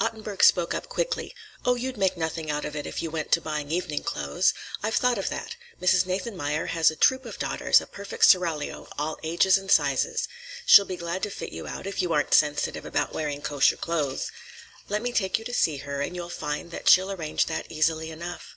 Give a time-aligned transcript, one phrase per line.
[0.00, 1.34] Ottenburg spoke up quickly,
[1.66, 4.54] "Oh, you'd make nothing out of it if you went to buying evening clothes.
[4.82, 5.56] I've thought of that.
[5.78, 6.06] Mrs.
[6.06, 10.26] Nathanmeyer has a troop of daughters, a perfect seraglio, all ages and sizes.
[10.64, 14.32] She'll be glad to fit you out, if you aren't sensitive about wearing kosher clothes.
[14.88, 18.10] Let me take you to see her, and you'll find that she'll arrange that easily
[18.10, 18.54] enough.